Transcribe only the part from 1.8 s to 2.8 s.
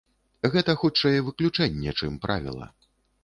чым правіла.